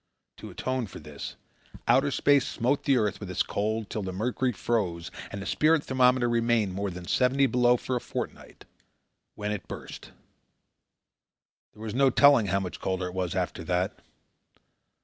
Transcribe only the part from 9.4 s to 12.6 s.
it burst. There was no telling how